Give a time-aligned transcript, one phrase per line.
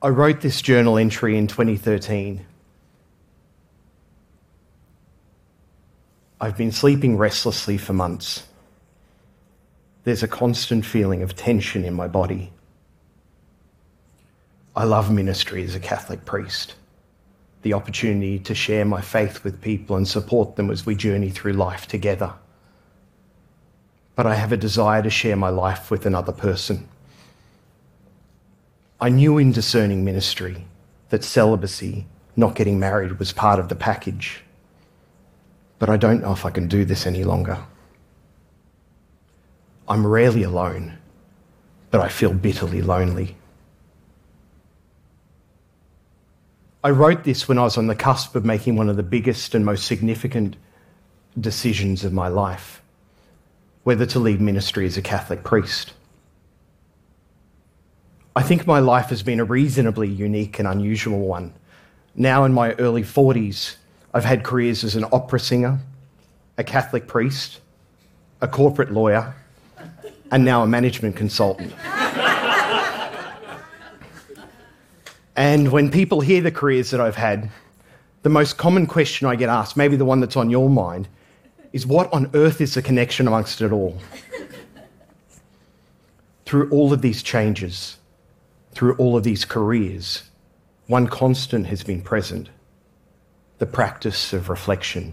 [0.00, 2.46] I wrote this journal entry in 2013.
[6.40, 8.44] I've been sleeping restlessly for months.
[10.04, 12.52] There's a constant feeling of tension in my body.
[14.76, 16.76] I love ministry as a Catholic priest,
[17.62, 21.54] the opportunity to share my faith with people and support them as we journey through
[21.54, 22.34] life together.
[24.14, 26.86] But I have a desire to share my life with another person.
[29.00, 30.66] I knew in discerning ministry
[31.10, 32.06] that celibacy,
[32.36, 34.42] not getting married, was part of the package.
[35.78, 37.58] But I don't know if I can do this any longer.
[39.88, 40.98] I'm rarely alone,
[41.90, 43.36] but I feel bitterly lonely.
[46.82, 49.54] I wrote this when I was on the cusp of making one of the biggest
[49.54, 50.56] and most significant
[51.38, 52.82] decisions of my life
[53.88, 55.94] whether to lead ministry as a Catholic priest.
[58.38, 61.52] I think my life has been a reasonably unique and unusual one.
[62.14, 63.74] Now, in my early 40s,
[64.14, 65.80] I've had careers as an opera singer,
[66.56, 67.60] a Catholic priest,
[68.40, 69.34] a corporate lawyer,
[70.30, 71.74] and now a management consultant.
[75.34, 77.50] and when people hear the careers that I've had,
[78.22, 81.08] the most common question I get asked, maybe the one that's on your mind,
[81.72, 83.98] is what on earth is the connection amongst it all?
[86.46, 87.96] Through all of these changes,
[88.78, 90.22] through all of these careers,
[90.86, 92.48] one constant has been present
[93.58, 95.12] the practice of reflection.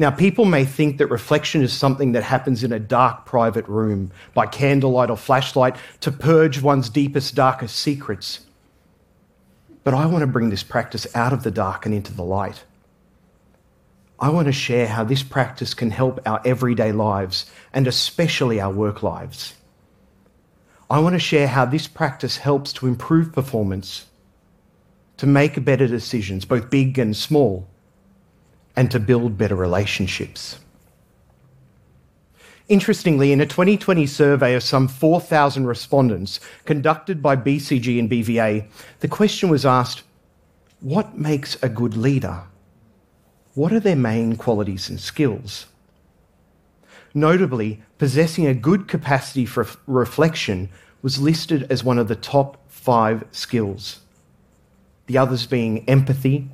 [0.00, 4.10] Now, people may think that reflection is something that happens in a dark private room
[4.34, 8.40] by candlelight or flashlight to purge one's deepest, darkest secrets.
[9.84, 12.64] But I want to bring this practice out of the dark and into the light.
[14.18, 18.72] I want to share how this practice can help our everyday lives and especially our
[18.72, 19.54] work lives.
[20.94, 24.06] I want to share how this practice helps to improve performance,
[25.16, 27.66] to make better decisions, both big and small,
[28.76, 30.60] and to build better relationships.
[32.68, 38.68] Interestingly, in a 2020 survey of some 4,000 respondents conducted by BCG and BVA,
[39.00, 40.04] the question was asked
[40.78, 42.44] what makes a good leader?
[43.54, 45.66] What are their main qualities and skills?
[47.14, 50.68] Notably, possessing a good capacity for reflection
[51.04, 54.00] was listed as one of the top five skills.
[55.04, 56.48] The others being empathy,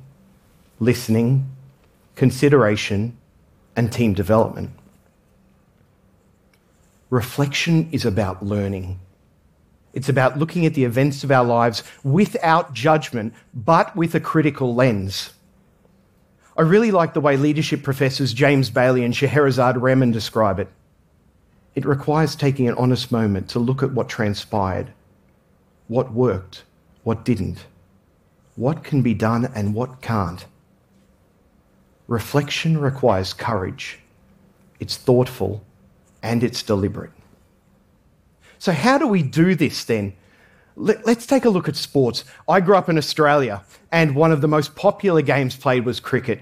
[0.77, 1.49] listening,
[2.17, 3.17] consideration,
[3.77, 4.71] and team development.
[7.09, 8.99] Reflection is about learning.
[9.93, 14.75] It's about looking at the events of our lives without judgment, but with a critical
[14.75, 15.31] lens.
[16.57, 20.67] I really like the way leadership professors James Bailey and Scheherazade Rehman describe it.
[21.75, 24.91] It requires taking an honest moment to look at what transpired,
[25.87, 26.63] what worked,
[27.03, 27.65] what didn't,
[28.55, 30.45] what can be done and what can't.
[32.07, 33.99] Reflection requires courage.
[34.79, 35.63] It's thoughtful
[36.21, 37.11] and it's deliberate.
[38.59, 40.13] So, how do we do this then?
[40.75, 42.23] Let's take a look at sports.
[42.47, 46.41] I grew up in Australia, and one of the most popular games played was cricket.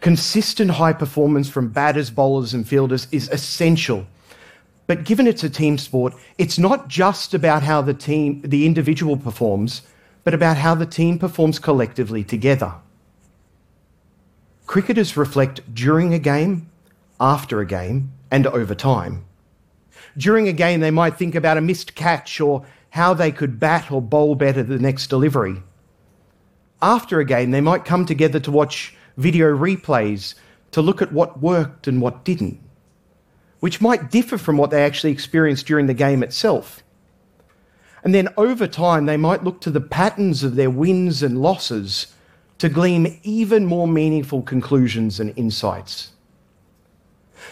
[0.00, 4.06] Consistent high performance from batters, bowlers, and fielders is essential.
[4.86, 9.16] But given it's a team sport, it's not just about how the team, the individual
[9.16, 9.82] performs,
[10.22, 12.74] but about how the team performs collectively together.
[14.66, 16.68] Cricketers reflect during a game,
[17.20, 19.24] after a game, and over time.
[20.16, 23.90] During a game, they might think about a missed catch or how they could bat
[23.92, 25.62] or bowl better the next delivery.
[26.80, 30.34] After a game, they might come together to watch video replays
[30.72, 32.60] to look at what worked and what didn't,
[33.60, 36.82] which might differ from what they actually experienced during the game itself.
[38.04, 42.14] And then over time, they might look to the patterns of their wins and losses
[42.58, 46.12] to glean even more meaningful conclusions and insights.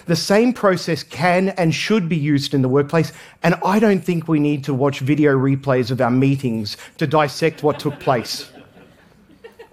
[0.06, 4.28] The same process can and should be used in the workplace, and I don't think
[4.28, 8.50] we need to watch video replays of our meetings to dissect what took place.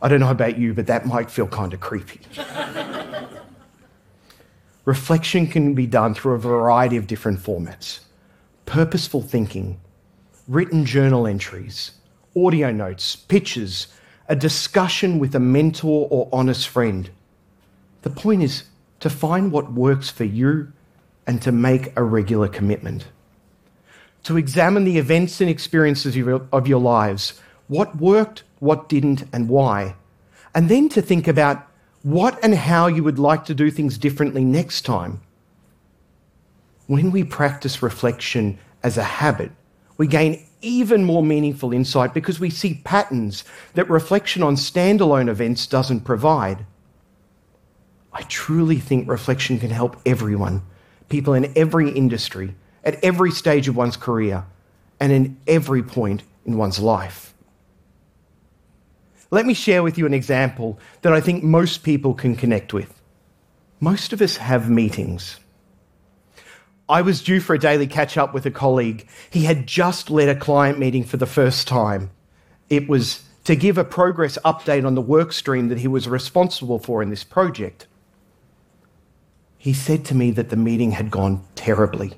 [0.02, 2.22] I don't know about you, but that might feel kind of creepy.
[4.92, 8.02] Reflection can be done through a variety of different formats
[8.66, 9.80] purposeful thinking,
[10.50, 11.92] written journal entries,
[12.36, 13.88] audio notes, pictures,
[14.28, 17.10] a discussion with a mentor or honest friend.
[18.02, 18.66] The point is
[19.00, 20.74] to find what works for you
[21.26, 23.08] and to make a regular commitment.
[24.24, 26.18] To examine the events and experiences
[26.52, 27.40] of your, lives,
[27.70, 29.96] what worked, what didn't, and why.
[30.54, 31.66] And then to think about
[32.04, 35.22] what and how you would like to do things differently next time.
[36.88, 39.52] When we practice reflection as a habit,
[39.98, 43.44] we gain even more meaningful insight because we see patterns
[43.74, 46.66] that reflection on standalone events doesn't provide.
[48.14, 50.64] I truly think reflection can help everyone,
[51.10, 54.46] people in every industry, at every stage of one's career,
[55.00, 57.34] and in every point in one's life.
[59.32, 63.02] Let me share with you an example that I think most people can connect with.
[63.80, 65.40] Most of us have meetings.
[66.90, 69.08] I was due for a daily catch up with a colleague.
[69.30, 72.12] He had just led a client meeting for the first time.
[72.70, 76.78] It was to give a progress update on the work stream that he was responsible
[76.78, 77.88] for in this project.
[79.58, 82.14] He said to me that the meeting had gone terribly.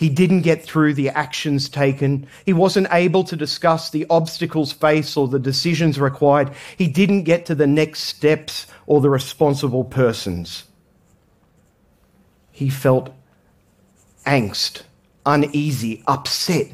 [0.00, 2.26] He didn't get through the actions taken.
[2.46, 6.52] He wasn't able to discuss the obstacles faced or the decisions required.
[6.78, 10.64] He didn't get to the next steps or the responsible persons.
[12.50, 13.14] He felt
[14.24, 14.84] angst,
[15.26, 16.68] uneasy, upset.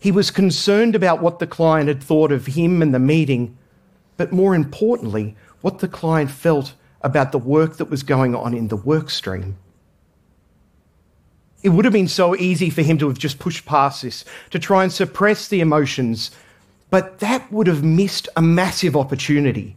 [0.00, 3.58] He was concerned about what the client had thought of him and the meeting,
[4.16, 6.72] but more importantly, what the client felt
[7.02, 9.58] about the work that was going on in the work stream.
[11.68, 14.58] It would have been so easy for him to have just pushed past this, to
[14.58, 16.30] try and suppress the emotions,
[16.88, 19.76] but that would have missed a massive opportunity.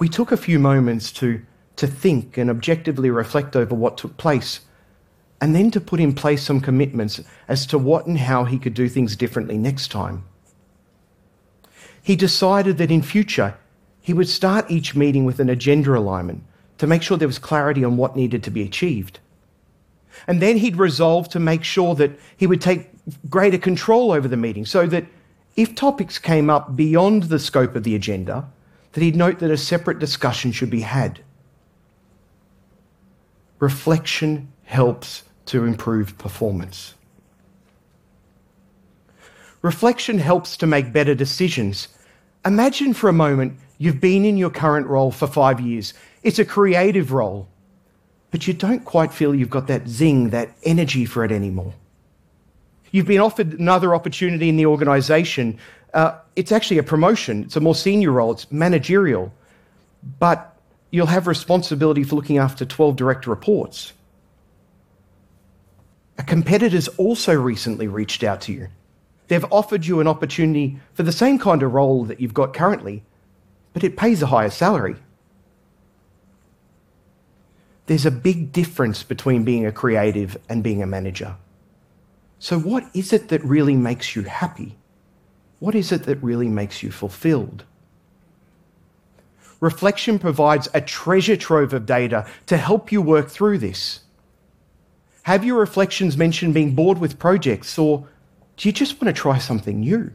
[0.00, 1.42] We took a few moments to,
[1.76, 4.62] to think and objectively reflect over what took place,
[5.40, 8.74] and then to put in place some commitments as to what and how he could
[8.74, 10.24] do things differently next time.
[12.02, 13.56] He decided that in future
[14.00, 16.42] he would start each meeting with an agenda alignment
[16.78, 19.20] to make sure there was clarity on what needed to be achieved.
[20.26, 22.88] And then he'd resolve to make sure that he would take
[23.28, 25.06] greater control over the meeting so that
[25.56, 28.48] if topics came up beyond the scope of the agenda,
[28.92, 31.20] that he'd note that a separate discussion should be had.
[33.58, 36.94] Reflection helps to improve performance.
[39.60, 41.88] Reflection helps to make better decisions.
[42.44, 45.94] Imagine for a moment you've been in your current role for five years.
[46.22, 47.48] It's a creative role
[48.32, 51.74] but you don't quite feel you've got that zing, that energy for it anymore.
[52.90, 55.58] You've been offered another opportunity in the organisation.
[55.94, 59.32] Uh, it's actually a promotion, it's a more senior role, it's managerial,
[60.18, 60.56] but
[60.90, 63.92] you'll have responsibility for looking after 12 direct reports.
[66.18, 68.68] A competitor's also recently reached out to you.
[69.28, 73.02] They've offered you an opportunity for the same kind of role that you've got currently,
[73.74, 74.96] but it pays a higher salary
[77.86, 81.36] there's a big difference between being a creative and being a manager.
[82.38, 84.76] So, what is it that really makes you happy?
[85.58, 87.64] What is it that really makes you fulfilled?
[89.60, 94.00] Reflection provides a treasure trove of data to help you work through this.
[95.22, 98.08] Have your reflections mentioned being bored with projects, or
[98.56, 100.12] do you just want to try something new?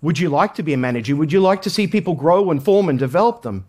[0.00, 1.16] Would you like to be a manager?
[1.16, 3.66] Would you like to see people grow and form and develop them?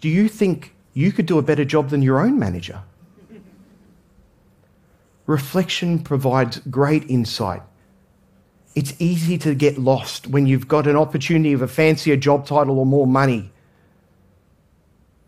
[0.00, 2.80] Do you think you could do a better job than your own manager.
[5.26, 7.62] Reflection provides great insight.
[8.74, 12.78] It's easy to get lost when you've got an opportunity of a fancier job title
[12.78, 13.50] or more money.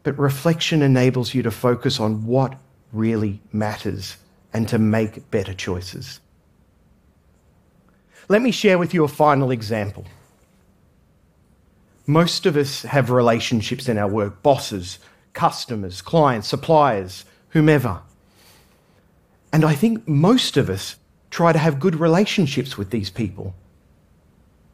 [0.03, 2.59] But reflection enables you to focus on what
[2.93, 4.17] really matters
[4.53, 6.21] and to make better choices.
[8.29, 10.05] Let me share with you a final example.
[12.07, 14.99] Most of us have relationships in our work bosses,
[15.37, 18.00] customers, clients, suppliers, whomever.
[19.52, 20.97] And I think most of us
[21.31, 23.55] try to have good relationships with these people.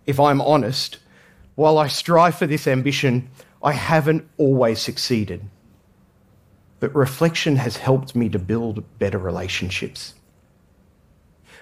[0.06, 0.98] If I'm honest,
[1.56, 3.28] while I strive for this ambition,
[3.62, 5.42] I haven't always succeeded.
[6.80, 10.14] But reflection has helped me to build better relationships.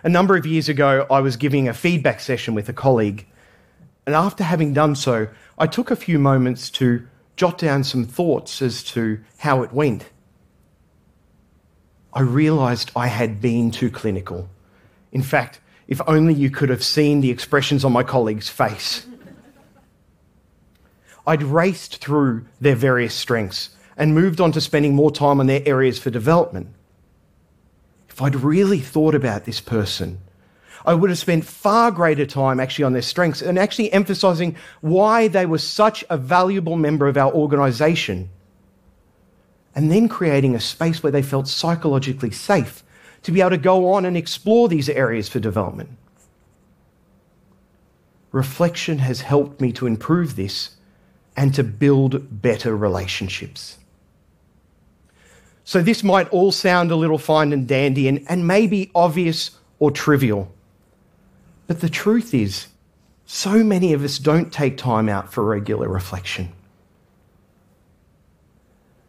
[0.04, 3.26] A number of years ago, I was giving a feedback session with a colleague,
[4.06, 5.28] and after having done so,
[5.58, 7.06] I took a few moments to
[7.40, 10.04] jot down some thoughts as to how it went.
[12.12, 14.50] I realised I had been too clinical.
[15.10, 19.06] In fact, if only you could have seen the expressions on my colleague's face.
[21.26, 25.62] I'd raced through their various strengths and moved on to spending more time on their
[25.64, 26.68] areas for development.
[28.10, 30.18] If I'd really thought about this person
[30.84, 35.28] I would have spent far greater time actually on their strengths and actually emphasizing why
[35.28, 38.30] they were such a valuable member of our organization.
[39.74, 42.82] And then creating a space where they felt psychologically safe
[43.22, 45.90] to be able to go on and explore these areas for development.
[48.32, 50.76] Reflection has helped me to improve this
[51.36, 53.78] and to build better relationships.
[55.64, 59.90] So, this might all sound a little fine and dandy and, and maybe obvious or
[59.90, 60.52] trivial.
[61.70, 62.66] But the truth is,
[63.26, 66.50] so many of us don't take time out for regular reflection.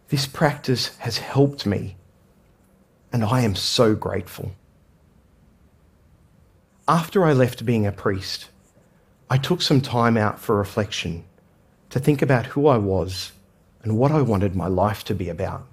[0.10, 1.96] This practice has helped me,
[3.12, 4.52] and I am so grateful.
[6.88, 8.52] After I left being a priest,
[9.28, 11.24] I took some time out for reflection
[11.90, 13.32] to think about who I was
[13.82, 15.66] and what I wanted my life to be about.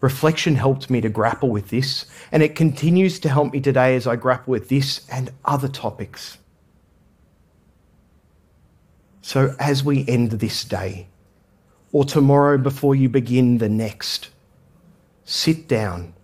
[0.00, 4.06] Reflection helped me to grapple with this, and it continues to help me today as
[4.06, 6.38] I grapple with this and other topics.
[9.20, 11.06] So, as we end this day,
[11.92, 14.30] or tomorrow before you begin the next,
[15.24, 16.14] sit down,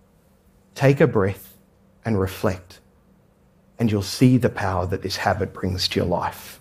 [0.73, 1.55] take a breath,
[2.03, 2.79] and reflect,
[3.77, 6.59] and you'll see the power that this habit brings to your life.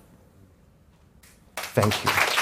[1.57, 2.36] Thank you.